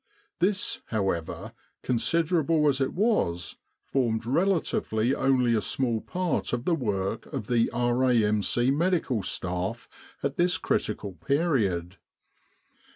[0.39, 1.53] This, however,
[1.83, 7.27] consider able as it was, formed 1 relatively only a small part of the work
[7.27, 8.71] of the R.A.M.C.
[8.71, 9.87] Medical Staff
[10.23, 11.97] at this critical period.